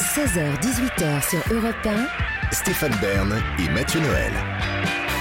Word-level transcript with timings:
16h-18h 0.00 1.28
sur 1.28 1.54
Europe 1.54 1.74
1. 1.84 2.52
Stéphane 2.52 2.94
Bern 3.02 3.34
et 3.58 3.68
Mathieu 3.74 4.00
Noël. 4.00 4.32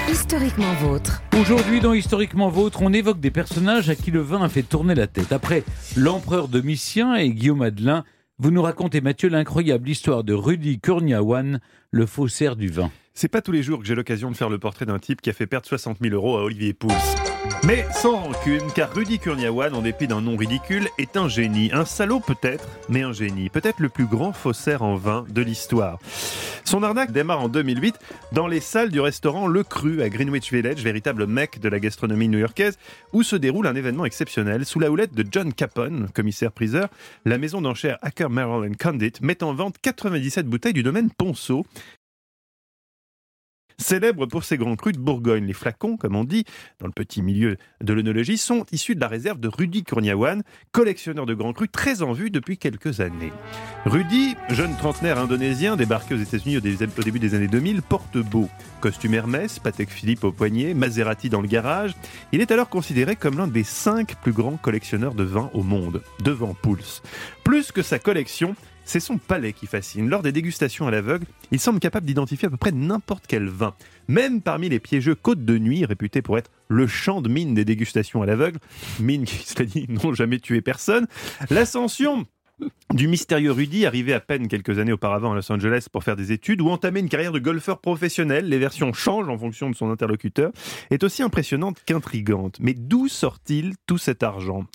Historiquement 0.10 0.74
vôtre. 0.76 1.22
Aujourd'hui, 1.38 1.82
dans 1.82 1.94
Historiquement 1.94 2.48
Vôtre, 2.48 2.82
on 2.82 2.94
évoque 2.94 3.20
des 3.20 3.30
personnages 3.30 3.90
à 3.90 3.96
qui 3.96 4.10
le 4.10 4.22
vin 4.22 4.42
a 4.42 4.48
fait 4.48 4.64
tourner 4.64 4.96
la 4.96 5.08
tête. 5.08 5.34
Après 5.34 5.66
l'empereur 5.98 6.48
Domitien 6.48 7.16
et 7.16 7.30
Guillaume 7.30 7.62
Adelin, 7.62 8.06
vous 8.38 8.52
nous 8.52 8.62
racontez, 8.62 9.02
Mathieu, 9.02 9.28
l'incroyable 9.28 9.90
histoire 9.90 10.24
de 10.24 10.34
Rudy 10.34 10.80
Kurniawan, 10.80 11.60
le 11.92 12.06
faussaire 12.06 12.56
du 12.56 12.70
vin. 12.70 12.90
C'est 13.14 13.28
pas 13.28 13.42
tous 13.42 13.52
les 13.52 13.64
jours 13.64 13.80
que 13.80 13.86
j'ai 13.86 13.96
l'occasion 13.96 14.32
de 14.32 14.36
faire 14.38 14.50
le 14.50 14.60
portrait 14.60 14.86
d'un 14.86 14.98
type 14.98 15.20
qui 15.20 15.30
a 15.30 15.34
fait 15.34 15.46
perdre 15.46 15.68
60 15.68 15.98
000 16.02 16.16
euros 16.16 16.38
à 16.38 16.44
Olivier 16.44 16.74
Pouls. 16.74 16.90
Mais 17.66 17.86
sans 17.94 18.18
rancune, 18.18 18.72
car 18.74 18.94
Rudy 18.94 19.20
Kurniawan, 19.20 19.74
en 19.76 19.82
dépit 19.82 20.08
d'un 20.08 20.22
nom 20.22 20.38
ridicule, 20.38 20.88
est 20.98 21.18
un 21.18 21.28
génie. 21.28 21.70
Un 21.74 21.86
salaud 21.86 22.20
peut-être, 22.20 22.68
mais 22.88 23.02
un 23.02 23.12
génie. 23.12 23.50
Peut-être 23.50 23.80
le 23.80 23.90
plus 23.90 24.06
grand 24.06 24.32
faussaire 24.32 24.82
en 24.82 24.96
vin 24.96 25.26
de 25.30 25.42
l'histoire. 25.42 26.00
Son 26.64 26.84
arnaque 26.84 27.12
démarre 27.12 27.42
en 27.42 27.50
2008 27.50 27.96
dans 28.32 28.48
les 28.48 28.60
salles 28.60 28.92
du 28.92 29.00
restaurant 29.00 29.48
Le 29.48 29.64
Cru 29.64 30.02
à 30.02 30.10
Greenwich 30.10 30.54
Village, 30.54 30.84
véritable 30.84 31.28
mec 31.28 31.60
de 31.60 31.68
la 31.68 31.80
gastronomie 31.80 32.28
new-yorkaise, 32.28 32.78
où 33.12 33.24
se 33.24 33.36
déroule 33.36 33.68
un 33.68 33.76
événement 33.76 34.06
exceptionnel. 34.06 34.66
Sous 34.66 34.80
la 34.80 34.90
houlette 34.90 35.14
de 35.14 35.26
John 35.30 35.52
Capone, 35.54 36.10
commissaire-priseur, 36.14 36.90
la 37.26 37.38
maison 37.38 37.62
d'enchères 37.62 37.98
Acker 38.02 38.30
Merrill 38.30 38.78
Condit 38.78 39.14
met 39.22 39.44
en 39.44 39.54
vente 39.54 39.78
97 39.82 40.46
bouteilles 40.46 40.74
du 40.74 40.84
domaine 40.84 41.10
Ponceau, 41.10 41.66
Célèbre 43.80 44.26
pour 44.26 44.44
ses 44.44 44.58
grands 44.58 44.76
crus 44.76 44.94
de 44.94 45.00
Bourgogne, 45.00 45.46
les 45.46 45.54
flacons, 45.54 45.96
comme 45.96 46.18
on 46.18 46.26
dit, 46.26 46.44
dans 46.80 46.86
le 46.86 46.92
petit 46.92 47.22
milieu 47.22 47.56
de 47.82 47.94
l'œnologie, 47.94 48.38
sont 48.38 48.66
issus 48.74 48.94
de 48.94 49.00
la 49.00 49.08
réserve 49.08 49.40
de 49.40 49.48
Rudy 49.48 49.84
Kurniawan, 49.84 50.44
collectionneur 50.74 51.26
de 51.26 51.34
grands 51.34 51.54
crus 51.54 51.70
très 51.72 52.02
en 52.02 52.12
vue 52.12 52.30
depuis 52.30 52.58
quelques 52.58 53.00
années. 53.00 53.32
Rudy, 53.86 54.36
jeune 54.50 54.76
trentenaire 54.76 55.18
indonésien 55.18 55.78
débarqué 55.78 56.14
aux 56.14 56.20
États-Unis 56.20 56.58
au, 56.58 56.60
début 56.60 57.20
des 57.20 57.36
années 57.36 57.48
2000, 57.48 57.82
porte 57.82 58.18
beau. 58.18 58.50
Costume 58.82 59.14
Hermès, 59.14 59.60
Patek 59.60 59.90
Philippe 59.90 60.26
au 60.26 60.34
poignet, 60.34 60.74
Maserati 60.74 61.30
dans 61.30 61.42
le 61.42 61.48
garage. 61.48 61.96
Il 62.34 62.42
est 62.42 62.52
alors 62.52 62.70
considéré 62.70 63.16
comme 63.16 63.38
l'un 63.38 63.48
des 63.48 63.64
cinq 63.64 64.16
plus 64.22 64.34
grands 64.34 64.58
collectionneurs 64.58 65.14
de 65.14 65.24
vin 65.24 65.50
au 65.54 65.64
monde, 65.64 66.02
devant 66.22 66.54
Pouls. 66.54 67.02
Plus 67.46 67.72
que 67.72 67.82
sa 67.82 67.98
collection, 67.98 68.56
c'est 68.90 69.00
son 69.00 69.20
palais 69.20 69.54
qui 69.54 69.68
fascine. 69.68 70.10
Lors 70.10 70.24
des 70.24 70.32
dégustations 70.32 70.88
à 70.88 70.92
l'aveugle, 70.92 71.28
il 71.52 71.60
semble 71.60 71.80
capable 71.80 72.08
d'identifier 72.08 72.48
à 72.48 72.50
peu 72.50 72.58
près 72.58 72.72
n'importe 72.72 73.26
quel 73.28 73.48
vin. 73.48 73.76
Même 74.08 74.42
parmi 74.42 74.68
les 74.68 74.80
piégeux 74.80 75.14
côtes 75.14 75.46
de 75.46 75.60
nuit, 75.60 75.86
réputés 75.86 76.24
pour 76.24 76.40
être 76.40 76.50
le 76.70 76.88
champ 76.88 77.22
de 77.22 77.30
mine 77.30 77.54
des 77.54 77.66
dégustations 77.66 78.24
à 78.24 78.26
l'aveugle, 78.26 78.58
mine 79.00 79.26
qui, 79.26 79.46
cela 79.46 79.66
dit, 79.66 79.86
n'ont 79.90 80.16
jamais 80.16 80.40
tué 80.40 80.62
personne, 80.62 81.06
l'ascension 81.52 82.26
du 82.94 83.08
mystérieux 83.08 83.52
Rudy, 83.52 83.86
arrivé 83.86 84.14
à 84.14 84.20
peine 84.20 84.48
quelques 84.48 84.80
années 84.80 84.92
auparavant 84.92 85.32
à 85.32 85.36
Los 85.36 85.52
Angeles 85.52 85.88
pour 85.92 86.04
faire 86.04 86.16
des 86.16 86.32
études 86.32 86.62
ou 86.62 86.70
entamer 86.70 87.00
une 87.00 87.10
carrière 87.10 87.32
de 87.32 87.40
golfeur 87.40 87.80
professionnel, 87.80 88.50
les 88.50 88.58
versions 88.58 88.94
changent 88.94 89.30
en 89.30 89.38
fonction 89.38 89.70
de 89.70 89.76
son 89.76 89.92
interlocuteur, 89.92 90.52
est 90.90 91.04
aussi 91.04 91.22
impressionnante 91.22 91.78
qu'intrigante. 91.86 92.58
Mais 92.60 92.74
d'où 92.74 93.08
sort-il 93.08 93.76
tout 93.86 93.98
cet 93.98 94.24
argent? 94.24 94.66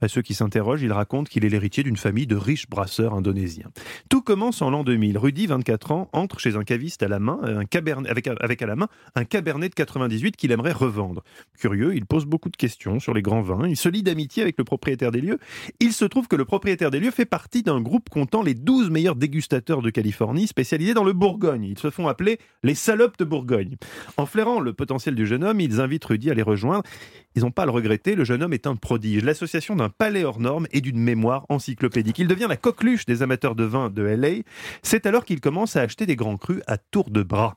À 0.00 0.06
ceux 0.06 0.22
qui 0.22 0.34
s'interrogent, 0.34 0.82
il 0.82 0.92
raconte 0.92 1.28
qu'il 1.28 1.44
est 1.44 1.48
l'héritier 1.48 1.82
d'une 1.82 1.96
famille 1.96 2.26
de 2.26 2.36
riches 2.36 2.68
brasseurs 2.68 3.14
indonésiens. 3.14 3.70
Tout 4.08 4.22
commence 4.22 4.62
en 4.62 4.70
l'an 4.70 4.84
2000. 4.84 5.18
Rudy, 5.18 5.46
24 5.46 5.92
ans, 5.92 6.08
entre 6.12 6.38
chez 6.38 6.54
un 6.54 6.62
caviste 6.62 7.02
à 7.02 7.08
la 7.08 7.18
main, 7.18 7.40
un 7.42 7.64
cabernet, 7.64 8.08
avec, 8.08 8.28
avec 8.28 8.62
à 8.62 8.66
la 8.66 8.76
main 8.76 8.88
un 9.16 9.24
cabernet 9.24 9.70
de 9.70 9.74
98 9.74 10.36
qu'il 10.36 10.52
aimerait 10.52 10.72
revendre. 10.72 11.24
Curieux, 11.58 11.96
il 11.96 12.06
pose 12.06 12.26
beaucoup 12.26 12.48
de 12.48 12.56
questions 12.56 13.00
sur 13.00 13.12
les 13.12 13.22
grands 13.22 13.42
vins. 13.42 13.66
Il 13.66 13.76
se 13.76 13.88
lie 13.88 14.04
d'amitié 14.04 14.42
avec 14.42 14.56
le 14.56 14.64
propriétaire 14.64 15.10
des 15.10 15.20
lieux. 15.20 15.38
Il 15.80 15.92
se 15.92 16.04
trouve 16.04 16.28
que 16.28 16.36
le 16.36 16.44
propriétaire 16.44 16.90
des 16.92 17.00
lieux 17.00 17.10
fait 17.10 17.26
partie 17.28 17.62
d'un 17.62 17.80
groupe 17.80 18.08
comptant 18.08 18.42
les 18.42 18.54
12 18.54 18.90
meilleurs 18.90 19.16
dégustateurs 19.16 19.82
de 19.82 19.90
Californie 19.90 20.46
spécialisés 20.46 20.94
dans 20.94 21.04
le 21.04 21.12
Bourgogne. 21.12 21.64
Ils 21.64 21.78
se 21.78 21.90
font 21.90 22.08
appeler 22.08 22.38
les 22.62 22.74
salopes 22.74 23.18
de 23.18 23.24
Bourgogne. 23.24 23.76
En 24.16 24.26
flairant 24.26 24.60
le 24.60 24.72
potentiel 24.72 25.14
du 25.14 25.26
jeune 25.26 25.44
homme, 25.44 25.60
ils 25.60 25.80
invitent 25.80 26.04
Rudy 26.04 26.30
à 26.30 26.34
les 26.34 26.42
rejoindre. 26.42 26.82
Ils 27.38 27.42
n'ont 27.42 27.52
pas 27.52 27.62
à 27.62 27.66
le 27.66 27.70
regretter, 27.70 28.16
le 28.16 28.24
jeune 28.24 28.42
homme 28.42 28.52
est 28.52 28.66
un 28.66 28.74
prodige. 28.74 29.22
L'association 29.22 29.76
d'un 29.76 29.90
palais 29.90 30.24
hors 30.24 30.40
norme 30.40 30.66
et 30.72 30.80
d'une 30.80 30.98
mémoire 30.98 31.46
encyclopédique. 31.48 32.18
Il 32.18 32.26
devient 32.26 32.46
la 32.48 32.56
coqueluche 32.56 33.06
des 33.06 33.22
amateurs 33.22 33.54
de 33.54 33.62
vin 33.62 33.90
de 33.90 34.02
LA. 34.02 34.42
C'est 34.82 35.06
alors 35.06 35.24
qu'il 35.24 35.40
commence 35.40 35.76
à 35.76 35.82
acheter 35.82 36.04
des 36.04 36.16
grands 36.16 36.36
crus 36.36 36.62
à 36.66 36.78
tour 36.78 37.10
de 37.10 37.22
bras. 37.22 37.54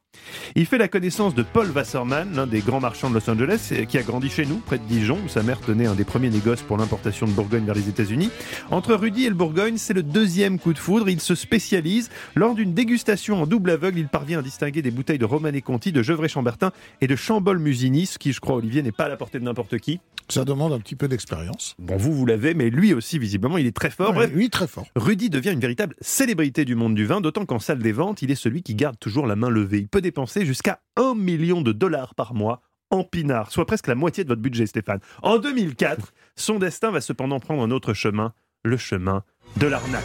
Il 0.54 0.68
fait 0.68 0.78
la 0.78 0.88
connaissance 0.88 1.34
de 1.34 1.42
Paul 1.42 1.72
Wasserman, 1.72 2.36
l'un 2.36 2.46
des 2.46 2.60
grands 2.60 2.80
marchands 2.80 3.10
de 3.10 3.16
Los 3.16 3.28
Angeles, 3.28 3.74
qui 3.90 3.98
a 3.98 4.04
grandi 4.04 4.30
chez 4.30 4.46
nous, 4.46 4.58
près 4.58 4.78
de 4.78 4.84
Dijon, 4.84 5.18
où 5.26 5.30
sa 5.30 5.42
mère 5.42 5.60
tenait 5.60 5.88
un 5.88 5.96
des 5.96 6.04
premiers 6.04 6.30
négoces 6.30 6.62
pour 6.62 6.78
l'importation 6.78 7.26
de 7.26 7.32
Bourgogne 7.32 7.66
vers 7.66 7.74
les 7.74 7.90
États-Unis. 7.90 8.30
Entre 8.70 8.94
Rudy 8.94 9.26
et 9.26 9.30
le 9.30 9.36
Bourgogne, 9.36 9.78
c'est 9.78 9.96
le 9.96 10.04
deuxième 10.04 10.60
coup 10.60 10.74
de 10.74 10.80
foudre. 10.80 11.10
Il 11.10 11.22
se 11.22 11.34
spécialise. 11.34 12.12
Lors 12.36 12.54
d'une 12.54 12.76
dégustation 12.76 13.42
en 13.42 13.48
double 13.48 13.72
aveugle, 13.72 13.98
il 13.98 14.10
parvient 14.10 14.40
à 14.40 14.42
distinguer 14.44 14.84
des 14.84 14.92
bouteilles 14.92 15.18
de 15.18 15.26
Romanée 15.26 15.64
Conti, 15.64 15.92
de 15.92 16.04
Gevrey-Chambertin 16.04 16.72
et 17.00 17.08
de 17.08 17.16
Chambol-Musigny, 17.16 18.06
ce 18.06 18.20
qui, 18.20 18.32
je 18.32 18.42
crois, 18.42 18.58
Olivier, 18.58 18.84
n'est 18.84 18.92
pas 18.92 19.06
à 19.06 19.10
la 19.10 19.18
portée 19.18 19.40
de 19.40 19.44
n'importe 19.44 19.71
qui. 19.78 20.00
Ça 20.30 20.46
demande 20.46 20.72
un 20.72 20.80
petit 20.80 20.96
peu 20.96 21.10
d'expérience. 21.10 21.76
Bon, 21.78 21.98
vous, 21.98 22.14
vous 22.14 22.26
l'avez, 22.26 22.54
mais 22.54 22.70
lui 22.70 22.94
aussi, 22.94 23.20
visiblement, 23.20 23.58
il 23.58 23.66
est 23.66 23.76
très 23.76 23.90
fort. 23.90 24.16
oui, 24.34 24.50
très 24.50 24.68
fort. 24.68 24.86
Rudy 24.96 25.30
devient 25.30 25.52
une 25.52 25.60
véritable 25.60 25.96
célébrité 26.00 26.64
du 26.64 26.76
monde 26.76 26.96
du 26.96 27.06
vin, 27.06 27.20
d'autant 27.20 27.46
qu'en 27.46 27.60
salle 27.60 27.80
des 27.80 27.92
ventes, 27.92 28.22
il 28.22 28.32
est 28.32 28.36
celui 28.36 28.64
qui 28.64 28.76
garde 28.76 28.98
toujours 28.98 29.28
la 29.28 29.36
main 29.36 29.50
levée. 29.50 29.80
Il 29.80 29.90
peut 29.90 30.00
dépenser 30.00 30.46
jusqu'à 30.46 30.80
1 30.96 31.16
million 31.16 31.62
de 31.62 31.74
dollars 31.74 32.16
par 32.16 32.34
mois 32.34 32.62
en 32.92 33.04
pinard, 33.04 33.52
soit 33.52 33.66
presque 33.66 33.88
la 33.88 33.96
moitié 33.96 34.24
de 34.24 34.30
votre 34.30 34.42
budget, 34.42 34.68
Stéphane. 34.68 35.00
En 35.22 35.38
2004, 35.38 36.14
son 36.36 36.60
destin 36.60 36.92
va 36.92 37.02
cependant 37.02 37.40
prendre 37.40 37.64
un 37.64 37.72
autre 37.72 37.94
chemin, 37.94 38.34
le 38.64 38.78
chemin 38.78 39.24
de 39.58 39.68
l'arnaque. 39.68 40.04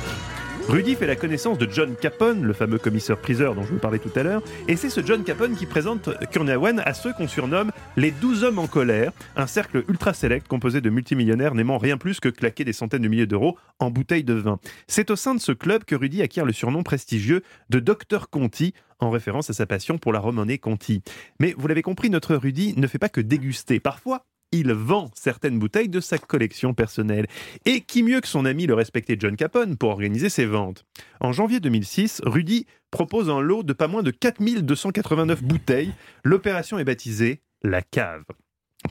Rudy 0.69 0.97
fait 0.97 1.07
la 1.07 1.15
connaissance 1.15 1.59
de 1.59 1.69
John 1.71 1.95
Capone, 1.95 2.43
le 2.43 2.53
fameux 2.53 2.79
commissaire-priseur 2.79 3.55
dont 3.55 3.63
je 3.63 3.73
vous 3.73 3.79
parlais 3.79 4.01
tout 4.01 4.11
à 4.17 4.25
l'heure, 4.25 4.43
et 4.67 4.75
c'est 4.75 4.91
ce 4.91 5.01
John 5.01 5.23
Capone 5.23 5.55
qui 5.55 5.65
présente 5.65 6.11
Kurniawan 6.33 6.83
à 6.85 6.93
ceux 6.93 7.13
qu'on 7.13 7.29
surnomme 7.29 7.71
les 7.97 8.11
12 8.11 8.43
hommes 8.43 8.59
en 8.59 8.67
colère, 8.67 9.13
un 9.37 9.47
cercle 9.47 9.85
ultra 9.89 10.13
sélect 10.13 10.49
composé 10.49 10.81
de 10.81 10.91
multimillionnaires 10.91 11.55
n'aimant 11.55 11.79
rien 11.79 11.99
plus 11.99 12.19
que 12.19 12.29
claquer 12.29 12.65
des 12.65 12.73
centaines 12.73 13.03
de 13.03 13.09
milliers 13.09 13.29
d'euros 13.29 13.57
en 13.79 13.91
bouteilles 13.91 14.25
de 14.25 14.35
vin. 14.35 14.59
C'est 14.89 15.13
au 15.13 15.17
sein 15.17 15.37
de 15.37 15.41
ce 15.41 15.53
club 15.53 15.85
que 15.85 15.95
Rudy 15.95 16.21
acquiert 16.21 16.45
le 16.45 16.53
surnom 16.53 16.83
prestigieux 16.83 17.43
de 17.71 17.79
Docteur 17.79 18.29
Conti, 18.29 18.75
en 18.99 19.11
référence 19.11 19.51
à 19.51 19.53
sa 19.53 19.67
passion 19.67 19.99
pour 19.99 20.13
la 20.13 20.19
Romanée 20.19 20.59
Conti. 20.59 21.03
Mais 21.39 21.55
vous 21.57 21.69
l'avez 21.69 21.83
compris, 21.83 22.11
notre 22.11 22.35
Rudy 22.35 22.75
ne 22.77 22.89
fait 22.89 22.99
pas 22.99 23.09
que 23.09 23.21
déguster. 23.21 23.79
Parfois, 23.79 24.25
il 24.53 24.73
vend 24.73 25.11
certaines 25.15 25.59
bouteilles 25.59 25.89
de 25.89 26.01
sa 26.01 26.19
collection 26.19 26.75
personnelle. 26.75 27.27
Et 27.65 27.81
qui 27.81 28.03
mieux 28.03 28.21
que 28.21 28.29
son 28.29 28.45
ami 28.45 28.67
le 28.67 28.75
respecté 28.75 29.17
John 29.19 29.37
Capone 29.37 29.77
pour 29.77 29.91
organiser 29.91 30.29
ses 30.29 30.47
ventes? 30.47 30.85
En 31.21 31.33
janvier 31.33 31.61
2006, 31.61 32.23
Rudy 32.25 32.67
propose 32.91 33.31
un 33.31 33.41
lot 33.41 33.63
de 33.63 33.73
pas 33.73 33.89
moins 33.89 34.03
de 34.03 34.11
4289 34.11 35.43
bouteilles. 35.43 35.93
L'opération 36.25 36.79
est 36.79 36.85
baptisée 36.85 37.43
La 37.63 37.83
Cave. 37.83 38.25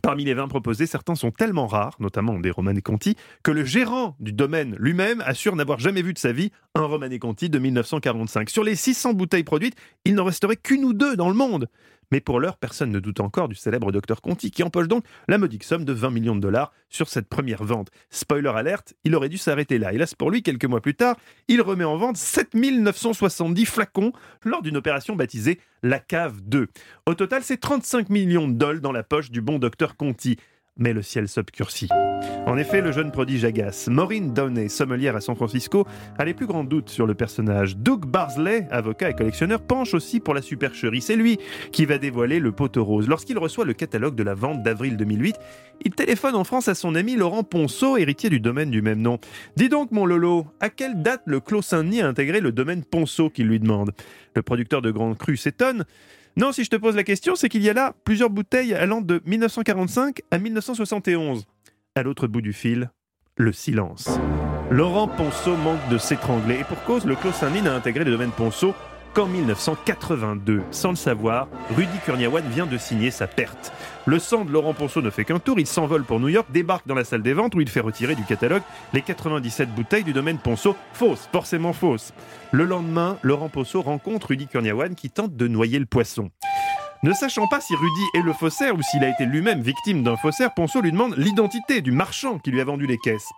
Parmi 0.02 0.26
les 0.26 0.34
vins 0.34 0.48
proposés, 0.48 0.88
certains 0.88 1.16
sont 1.16 1.32
tellement 1.32 1.68
rares, 1.68 1.96
notamment 2.00 2.38
des 2.40 2.52
Romanée 2.52 2.82
Conti, 2.82 3.16
que 3.44 3.52
le 3.52 3.64
gérant 3.64 4.16
du 4.20 4.34
domaine 4.34 4.76
lui-même 4.78 5.22
assure 5.26 5.56
n'avoir 5.56 5.80
jamais 5.80 6.02
vu 6.02 6.14
de 6.14 6.20
sa 6.20 6.32
vie 6.32 6.52
un 6.76 6.84
Romanée 6.84 7.20
Conti 7.20 7.50
de 7.50 7.58
1945. 7.58 8.50
Sur 8.50 8.64
les 8.64 8.76
600 8.76 9.14
bouteilles 9.14 9.44
produites, 9.44 9.76
il 10.04 10.14
n'en 10.14 10.26
resterait 10.26 10.58
qu'une 10.58 10.84
ou 10.84 10.94
deux 10.94 11.16
dans 11.16 11.30
le 11.30 11.36
monde. 11.36 11.68
Mais 12.12 12.20
pour 12.20 12.40
l'heure, 12.40 12.58
personne 12.58 12.92
ne 12.92 13.00
doute 13.00 13.20
encore 13.20 13.48
du 13.48 13.56
célèbre 13.56 13.92
docteur 13.92 14.22
Conti 14.22 14.52
qui 14.52 14.62
empoche 14.62 14.88
donc 14.88 15.04
la 15.28 15.38
modique 15.38 15.64
somme 15.64 15.86
de 15.86 15.94
20 15.94 16.12
millions 16.12 16.36
de 16.36 16.42
dollars 16.42 16.72
sur 16.90 17.08
cette 17.08 17.28
première 17.28 17.64
vente. 17.64 17.90
Spoiler 18.10 18.52
alerte, 18.56 18.94
il 19.06 19.16
aurait 19.16 19.30
dû 19.30 19.38
s'arrêter 19.38 19.80
là. 19.80 19.92
Hélas 19.92 20.14
pour 20.14 20.30
lui, 20.30 20.44
quelques 20.44 20.66
mois 20.66 20.82
plus 20.82 20.96
tard, 20.96 21.16
il 21.48 21.62
remet 21.62 21.84
en 21.84 21.98
vente 21.98 22.18
7970 22.18 23.66
flacons 23.66 24.12
lors 24.44 24.62
d'une 24.62 24.78
opération 24.78 25.16
baptisée 25.16 25.60
la 25.82 26.00
cave 26.00 26.42
2. 26.42 26.68
Au 27.08 27.16
total, 27.16 27.42
c'est 27.44 27.58
35 27.58 28.10
millions 28.10 28.48
de 28.48 28.54
dollars 28.54 28.82
dans 28.82 28.92
la 28.92 29.04
poche 29.04 29.32
du 29.32 29.42
bon 29.42 29.60
docteur 29.60 29.96
Conti 29.98 30.38
mais 30.78 30.94
le 30.94 31.02
ciel 31.02 31.28
s'obscurcit. 31.28 31.90
En 32.48 32.58
effet, 32.58 32.82
le 32.82 32.92
jeune 32.92 33.12
prodige 33.12 33.44
agace. 33.44 33.88
Maureen 33.88 34.34
Downey, 34.34 34.70
sommelière 34.70 35.16
à 35.16 35.22
San 35.22 35.36
Francisco, 35.36 35.86
a 36.18 36.26
les 36.26 36.34
plus 36.34 36.46
grands 36.46 36.64
doutes 36.64 36.90
sur 36.90 37.08
le 37.08 37.16
personnage. 37.16 37.78
Doug 37.78 38.06
Barsley, 38.06 38.68
avocat 38.72 39.10
et 39.10 39.16
collectionneur, 39.16 39.62
penche 39.62 39.94
aussi 39.94 40.20
pour 40.20 40.34
la 40.34 40.42
supercherie. 40.42 41.02
C'est 41.02 41.16
lui 41.16 41.40
qui 41.72 41.86
va 41.86 41.98
dévoiler 41.98 42.40
le 42.40 42.52
poteau 42.52 42.84
rose. 42.84 43.08
Lorsqu'il 43.08 43.38
reçoit 43.38 43.66
le 43.66 43.74
catalogue 43.74 44.16
de 44.16 44.24
la 44.24 44.36
vente 44.36 44.64
d'avril 44.64 44.98
2008, 44.98 45.36
il 45.86 45.92
téléphone 45.92 46.36
en 46.36 46.44
France 46.44 46.68
à 46.68 46.76
son 46.76 46.96
ami 46.96 47.16
Laurent 47.16 47.44
Ponceau, 47.44 47.98
héritier 47.98 48.30
du 48.30 48.40
domaine 48.40 48.70
du 48.70 48.82
même 48.82 49.02
nom. 49.02 49.20
Dis 49.56 49.70
donc, 49.70 49.92
mon 49.92 50.06
Lolo, 50.06 50.46
à 50.60 50.70
quelle 50.70 51.02
date 51.02 51.22
le 51.26 51.40
Clos 51.40 51.62
Saint-Denis 51.62 52.02
a 52.02 52.08
intégré 52.08 52.42
le 52.42 52.52
domaine 52.52 52.84
Ponceau 52.84 53.30
qu'il 53.30 53.48
lui 53.48 53.60
demande? 53.60 53.92
Le 54.36 54.42
producteur 54.42 54.82
de 54.82 54.92
Grande 54.92 55.18
Cru 55.18 55.38
s'étonne. 55.38 55.86
Non, 56.38 56.52
si 56.52 56.66
je 56.66 56.70
te 56.70 56.76
pose 56.76 56.98
la 56.98 57.06
question, 57.06 57.36
c'est 57.36 57.48
qu'il 57.48 57.64
y 57.64 57.70
a 57.70 57.74
là 57.74 57.94
plusieurs 58.04 58.30
bouteilles 58.30 58.74
allant 58.74 59.00
de 59.00 59.22
1945 59.26 60.22
à 60.32 60.38
1971. 60.38 61.46
À 61.96 62.04
l'autre 62.04 62.28
bout 62.28 62.42
du 62.42 62.52
fil, 62.52 62.92
le 63.38 63.54
silence. 63.54 64.10
Laurent 64.70 65.08
Ponceau 65.08 65.56
manque 65.56 65.88
de 65.90 65.98
s'étrangler. 65.98 66.56
Et 66.56 66.64
pour 66.66 66.84
cause, 66.84 67.06
le 67.06 67.16
Clos 67.16 67.32
Saint-Denis 67.32 67.62
n'a 67.62 67.74
intégré 67.74 68.04
le 68.04 68.12
domaine 68.12 68.32
Ponceau 68.32 68.74
qu'en 69.16 69.28
1982. 69.28 70.62
Sans 70.72 70.90
le 70.90 70.96
savoir, 70.96 71.48
Rudy 71.76 71.98
Kurniawan 72.06 72.44
vient 72.50 72.68
de 72.68 72.78
signer 72.78 73.12
sa 73.12 73.28
perte. 73.28 73.72
Le 74.06 74.20
sang 74.20 74.44
de 74.44 74.52
Laurent 74.52 74.74
Ponceau 74.74 75.02
ne 75.02 75.10
fait 75.10 75.24
qu'un 75.24 75.40
tour, 75.40 75.58
il 75.58 75.66
s'envole 75.66 76.04
pour 76.04 76.20
New 76.20 76.28
York, 76.28 76.48
débarque 76.52 76.86
dans 76.86 76.94
la 76.96 77.06
salle 77.06 77.24
des 77.24 77.34
ventes 77.34 77.56
où 77.56 77.62
il 77.62 77.70
fait 77.70 77.80
retirer 77.80 78.16
du 78.16 78.24
catalogue 78.24 78.62
les 78.94 79.02
97 79.02 79.74
bouteilles 79.74 80.04
du 80.04 80.14
domaine 80.14 80.38
Ponceau, 80.38 80.76
fausses, 80.94 81.30
forcément 81.32 81.72
fausses. 81.72 82.14
Le 82.52 82.66
lendemain, 82.66 83.18
Laurent 83.24 83.50
Ponceau 83.50 83.82
rencontre 83.82 84.28
Rudy 84.28 84.48
Kurniawan 84.48 84.94
qui 84.96 85.10
tente 85.10 85.36
de 85.36 85.48
noyer 85.48 85.80
le 85.80 85.86
poisson. 85.86 86.30
Ne 87.04 87.14
sachant 87.14 87.48
pas 87.48 87.62
si 87.62 87.76
Rudy 87.76 88.04
est 88.16 88.22
le 88.22 88.34
faussaire 88.34 88.76
ou 88.76 88.82
s'il 88.82 89.04
a 89.04 89.10
été 89.10 89.26
lui-même 89.26 89.62
victime 89.62 90.04
d'un 90.04 90.16
faussaire, 90.16 90.54
Ponceau 90.54 90.82
lui 90.82 90.92
demande 90.92 91.16
l'identité 91.18 91.82
du 91.82 91.92
marchand 91.92 92.40
qui 92.40 92.52
lui 92.52 92.62
a 92.62 92.66
vendu 92.66 92.88
les 92.88 92.98
caisses. 92.98 93.30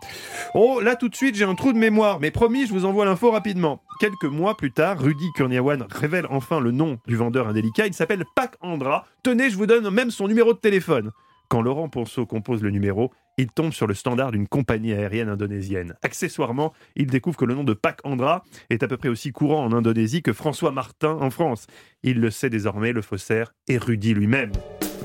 Oh, 0.54 0.80
là 0.80 0.96
tout 0.96 1.10
de 1.10 1.16
suite, 1.16 1.36
j'ai 1.36 1.44
un 1.44 1.56
trou 1.56 1.74
de 1.74 1.78
mémoire, 1.78 2.20
mais 2.20 2.32
promis, 2.32 2.66
je 2.68 2.74
vous 2.74 2.86
envoie 2.86 3.06
l'info 3.06 3.32
rapidement. 3.32 3.82
Quelques 4.00 4.26
mois 4.26 4.56
plus 4.56 4.72
tard, 4.72 5.00
Rudy 5.00 5.32
Kurniawan 5.36 5.86
révèle 5.90 6.28
enfin 6.30 6.60
le 6.60 6.72
nom 6.72 7.00
du 7.08 7.16
vendeur 7.16 7.48
indélicat. 7.48 7.88
Il 7.88 7.94
s'appelle 7.94 8.26
Pac 8.36 8.56
Andra. 8.62 9.06
Tenez, 9.24 9.50
je 9.50 9.58
vous 9.58 9.66
donne 9.66 9.90
même 9.90 10.12
son 10.12 10.28
numéro 10.28 10.54
de 10.54 10.60
téléphone. 10.60 11.12
Quand 11.50 11.62
Laurent 11.62 11.88
Ponceau 11.88 12.26
compose 12.26 12.62
le 12.62 12.72
numéro, 12.72 13.12
il 13.38 13.48
tombe 13.48 13.72
sur 13.72 13.88
le 13.88 13.94
standard 13.94 14.32
d'une 14.32 14.48
compagnie 14.48 14.92
aérienne 14.92 15.30
indonésienne. 15.30 15.96
Accessoirement, 16.02 16.74
il 16.96 17.08
découvre 17.08 17.38
que 17.38 17.46
le 17.46 17.54
nom 17.54 17.64
de 17.64 17.74
Pac 17.74 18.00
Andra 18.04 18.44
est 18.70 18.84
à 18.84 18.88
peu 18.88 18.98
près 18.98 19.08
aussi 19.08 19.32
courant 19.32 19.64
en 19.64 19.72
Indonésie 19.72 20.22
que 20.22 20.34
François 20.34 20.72
Martin 20.72 21.18
en 21.22 21.30
France. 21.30 21.68
Il 22.04 22.20
le 22.20 22.32
sait 22.32 22.50
désormais, 22.50 22.92
le 22.92 23.02
faussaire 23.02 23.54
Rudy 23.70 24.14
lui-même. 24.14 24.52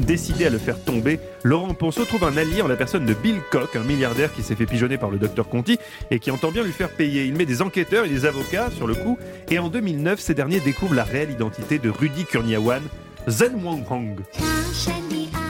Décidé 0.00 0.47
à 0.47 0.50
le 0.50 0.59
faire 0.59 0.83
tomber, 0.83 1.21
Laurent 1.44 1.75
Ponceau 1.75 2.05
trouve 2.06 2.25
un 2.25 2.37
allié 2.37 2.62
en 2.62 2.69
la 2.69 2.77
personne 2.77 3.05
de 3.05 3.15
Bill 3.15 3.41
Koch, 3.50 3.77
un 3.77 3.85
milliardaire 3.85 4.33
qui 4.33 4.43
s'est 4.43 4.56
fait 4.56 4.67
pigeonner 4.67 4.99
par 4.99 5.11
le 5.11 5.19
docteur 5.19 5.49
Conti 5.49 5.79
et 6.11 6.19
qui 6.19 6.31
entend 6.31 6.50
bien 6.50 6.65
lui 6.65 6.73
faire 6.73 6.91
payer. 6.91 7.27
Il 7.27 7.37
met 7.37 7.47
des 7.47 7.62
enquêteurs 7.62 8.06
et 8.06 8.09
des 8.09 8.25
avocats 8.25 8.71
sur 8.71 8.87
le 8.87 8.95
coup, 8.95 9.19
et 9.50 9.59
en 9.59 9.69
2009, 9.69 10.19
ces 10.19 10.35
derniers 10.35 10.61
découvrent 10.61 10.95
la 10.95 11.05
réelle 11.05 11.31
identité 11.31 11.79
de 11.79 11.91
Rudy 11.91 12.25
Kurniawan, 12.25 12.83
Zen 13.29 13.62
Wang 13.62 13.85
Hong. 13.91 14.21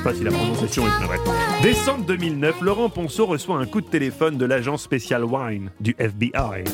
Pas 0.03 0.15
si 0.15 0.25
la 0.25 0.33
prononciation 0.33 0.85
est 0.85 1.05
vraie. 1.05 1.19
Décembre 1.63 2.05
2009, 2.07 2.61
Laurent 2.63 2.89
Ponceau 2.89 3.27
reçoit 3.27 3.59
un 3.59 3.67
coup 3.67 3.81
de 3.81 3.87
téléphone 3.87 4.37
de 4.37 4.45
l'agent 4.45 4.77
spécial 4.77 5.25
Wine 5.25 5.71
du 5.79 5.95
FBI. 5.97 6.65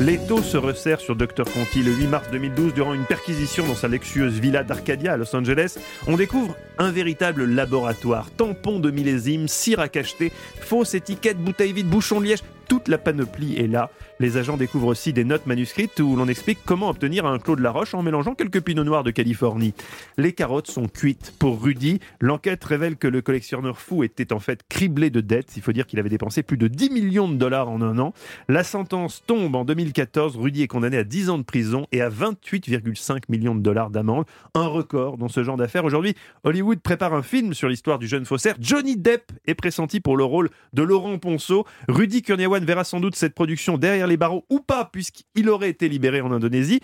L'étau 0.00 0.42
se 0.42 0.56
resserre 0.56 1.00
sur 1.00 1.16
Dr 1.16 1.44
Conti 1.44 1.82
le 1.82 1.92
8 1.92 2.06
mars 2.06 2.28
2012 2.30 2.72
durant 2.72 2.94
une 2.94 3.04
perquisition 3.04 3.66
dans 3.66 3.74
sa 3.74 3.88
luxueuse 3.88 4.38
villa 4.38 4.62
d'Arcadia 4.62 5.14
à 5.14 5.16
Los 5.16 5.34
Angeles. 5.34 5.76
On 6.06 6.16
découvre 6.16 6.54
un 6.78 6.92
véritable 6.92 7.46
laboratoire. 7.46 8.30
Tampons 8.30 8.78
de 8.78 8.92
millésime, 8.92 9.48
cire 9.48 9.80
à 9.80 9.88
cacheter, 9.88 10.32
fausses 10.60 10.94
étiquettes, 10.94 11.38
bouteilles 11.38 11.72
vides, 11.72 11.88
bouchons 11.88 12.20
de 12.20 12.26
liège. 12.26 12.42
Toute 12.68 12.86
la 12.86 12.98
panoplie 12.98 13.56
est 13.56 13.66
là. 13.66 13.90
Les 14.22 14.36
agents 14.36 14.56
découvrent 14.56 14.86
aussi 14.86 15.12
des 15.12 15.24
notes 15.24 15.46
manuscrites 15.46 15.98
où 15.98 16.14
l'on 16.14 16.28
explique 16.28 16.60
comment 16.64 16.88
obtenir 16.88 17.26
un 17.26 17.40
Clos 17.40 17.56
de 17.56 17.60
la 17.60 17.72
Roche 17.72 17.92
en 17.92 18.02
mélangeant 18.02 18.36
quelques 18.36 18.60
pinots 18.60 18.84
noirs 18.84 19.02
de 19.02 19.10
Californie. 19.10 19.74
Les 20.16 20.32
carottes 20.32 20.70
sont 20.70 20.86
cuites 20.86 21.34
pour 21.40 21.60
Rudy. 21.60 21.98
L'enquête 22.20 22.62
révèle 22.62 22.96
que 22.96 23.08
le 23.08 23.20
collectionneur 23.20 23.80
fou 23.80 24.04
était 24.04 24.32
en 24.32 24.38
fait 24.38 24.60
criblé 24.68 25.10
de 25.10 25.20
dettes. 25.20 25.56
Il 25.56 25.62
faut 25.62 25.72
dire 25.72 25.88
qu'il 25.88 25.98
avait 25.98 26.08
dépensé 26.08 26.44
plus 26.44 26.56
de 26.56 26.68
10 26.68 26.90
millions 26.90 27.28
de 27.28 27.34
dollars 27.34 27.68
en 27.68 27.82
un 27.82 27.98
an. 27.98 28.14
La 28.48 28.62
sentence 28.62 29.24
tombe 29.26 29.56
en 29.56 29.64
2014. 29.64 30.36
Rudy 30.36 30.62
est 30.62 30.68
condamné 30.68 30.98
à 30.98 31.02
10 31.02 31.30
ans 31.30 31.38
de 31.38 31.42
prison 31.42 31.88
et 31.90 32.00
à 32.00 32.08
28,5 32.08 33.22
millions 33.28 33.56
de 33.56 33.60
dollars 33.60 33.90
d'amende. 33.90 34.26
Un 34.54 34.68
record 34.68 35.18
dans 35.18 35.26
ce 35.26 35.42
genre 35.42 35.56
d'affaires. 35.56 35.84
Aujourd'hui, 35.84 36.14
Hollywood 36.44 36.78
prépare 36.78 37.12
un 37.12 37.22
film 37.22 37.54
sur 37.54 37.68
l'histoire 37.68 37.98
du 37.98 38.06
jeune 38.06 38.24
faussaire. 38.24 38.54
Johnny 38.60 38.96
Depp 38.96 39.32
est 39.46 39.56
pressenti 39.56 39.98
pour 39.98 40.16
le 40.16 40.22
rôle 40.22 40.48
de 40.74 40.84
Laurent 40.84 41.18
Ponceau. 41.18 41.66
Rudy 41.88 42.22
Kurniawan 42.22 42.64
verra 42.64 42.84
sans 42.84 43.00
doute 43.00 43.16
cette 43.16 43.34
production 43.34 43.78
derrière 43.78 44.06
les 44.06 44.11
barreaux 44.16 44.44
ou 44.50 44.60
pas, 44.60 44.84
puisqu'il 44.84 45.48
aurait 45.48 45.70
été 45.70 45.88
libéré 45.88 46.20
en 46.20 46.32
Indonésie. 46.32 46.80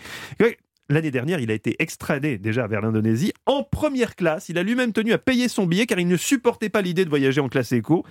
L'année 0.91 1.11
dernière, 1.11 1.39
il 1.39 1.51
a 1.51 1.53
été 1.53 1.75
extradé 1.77 2.39
déjà 2.39 2.65
vers 2.65 2.81
l'Indonésie 2.81 3.31
en 3.45 3.61
première 3.63 4.15
classe. 4.15 4.49
Il 4.49 4.57
a 4.57 4.63
lui-même 4.63 4.91
tenu 4.91 5.13
à 5.13 5.19
payer 5.19 5.47
son 5.47 5.67
billet 5.67 5.85
car 5.85 5.99
il 5.99 6.07
ne 6.07 6.17
supportait 6.17 6.69
pas 6.69 6.81
l'idée 6.81 7.05
de 7.05 7.09
voyager 7.09 7.41
en 7.41 7.47
classe 7.47 7.71
éco. 7.71 8.03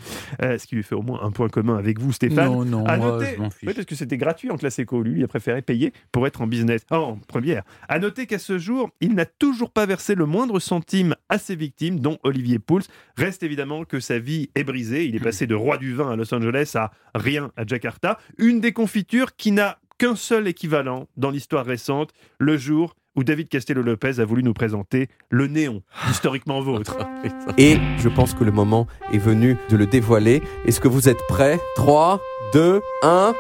Euh, 0.42 0.58
ce 0.58 0.66
qui 0.68 0.76
lui 0.76 0.84
fait 0.84 0.94
au 0.94 1.02
moins 1.02 1.20
un 1.24 1.32
point 1.32 1.48
commun 1.48 1.76
avec 1.76 1.98
vous, 1.98 2.12
Stéphane. 2.12 2.46
Non, 2.46 2.64
non, 2.64 2.86
à 2.86 2.96
moi, 2.96 3.18
noter, 3.18 3.34
je. 3.36 3.66
Oui, 3.66 3.74
parce 3.74 3.84
que 3.84 3.96
c'était 3.96 4.16
gratuit 4.16 4.50
en 4.52 4.56
classe 4.56 4.78
éco. 4.78 5.02
Lui, 5.02 5.18
il 5.18 5.24
a 5.24 5.28
préféré 5.28 5.60
payer 5.60 5.92
pour 6.12 6.26
être 6.28 6.40
en 6.40 6.46
business, 6.46 6.82
oh, 6.92 6.94
en 6.94 7.16
première. 7.16 7.64
À 7.88 7.98
noter 7.98 8.26
qu'à 8.26 8.38
ce 8.38 8.58
jour, 8.58 8.90
il 9.00 9.14
n'a 9.14 9.26
toujours 9.26 9.70
pas 9.70 9.84
versé 9.84 10.14
le 10.14 10.26
moindre 10.26 10.60
centime 10.60 11.16
à 11.28 11.38
ses 11.38 11.56
victimes, 11.56 11.98
dont 11.98 12.18
Olivier 12.22 12.60
Pouls. 12.60 12.82
Reste 13.16 13.42
évidemment 13.42 13.84
que 13.84 13.98
sa 13.98 14.20
vie 14.20 14.50
est 14.54 14.62
brisée. 14.62 15.04
Il 15.04 15.16
est 15.16 15.20
passé 15.20 15.48
de 15.48 15.54
roi 15.56 15.78
du 15.78 15.94
vin 15.94 16.12
à 16.12 16.16
Los 16.16 16.32
Angeles 16.32 16.72
à 16.76 16.92
rien 17.16 17.50
à 17.56 17.66
Jakarta. 17.66 18.18
Une 18.38 18.60
déconfiture 18.60 19.34
qui 19.34 19.50
n'a 19.50 19.78
qu'un 19.98 20.16
seul 20.16 20.46
équivalent 20.46 21.08
dans 21.16 21.30
l'histoire 21.30 21.66
récente, 21.66 22.10
le 22.38 22.56
jour 22.56 22.94
où 23.16 23.24
David 23.24 23.48
Castello-Lopez 23.48 24.20
a 24.20 24.24
voulu 24.24 24.44
nous 24.44 24.54
présenter 24.54 25.08
le 25.28 25.48
néon, 25.48 25.82
historiquement 26.08 26.60
vôtre. 26.60 26.98
Et 27.58 27.78
je 27.98 28.08
pense 28.08 28.32
que 28.32 28.44
le 28.44 28.52
moment 28.52 28.86
est 29.12 29.18
venu 29.18 29.56
de 29.70 29.76
le 29.76 29.86
dévoiler. 29.86 30.40
Est-ce 30.66 30.80
que 30.80 30.86
vous 30.86 31.08
êtes 31.08 31.20
prêts? 31.28 31.58
3, 31.74 32.20
2, 32.52 32.80
1. 33.02 33.34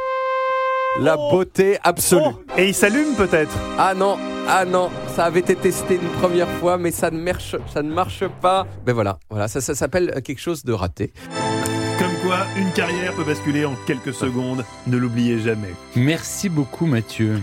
La 1.00 1.16
beauté 1.16 1.78
absolue. 1.84 2.22
Oh, 2.26 2.42
et 2.56 2.68
il 2.68 2.74
s'allume 2.74 3.14
peut-être? 3.14 3.56
Ah 3.78 3.94
non, 3.94 4.18
ah 4.48 4.64
non, 4.64 4.90
ça 5.14 5.26
avait 5.26 5.40
été 5.40 5.54
testé 5.54 5.94
une 5.94 6.08
première 6.20 6.48
fois, 6.48 6.76
mais 6.76 6.90
ça 6.90 7.12
ne 7.12 7.20
marche, 7.20 7.54
ça 7.72 7.82
ne 7.82 7.92
marche 7.92 8.24
pas. 8.40 8.66
Ben 8.84 8.94
voilà, 8.94 9.20
voilà, 9.30 9.46
ça, 9.46 9.60
ça 9.60 9.76
s'appelle 9.76 10.22
quelque 10.24 10.40
chose 10.40 10.64
de 10.64 10.72
raté. 10.72 11.12
Comme 11.98 12.14
quoi, 12.22 12.46
une 12.56 12.70
carrière 12.72 13.12
peut 13.14 13.24
basculer 13.24 13.64
en 13.64 13.74
quelques 13.86 14.14
secondes. 14.14 14.64
Ne 14.86 14.96
l'oubliez 14.96 15.40
jamais. 15.40 15.74
Merci 15.96 16.48
beaucoup 16.48 16.86
Mathieu. 16.86 17.34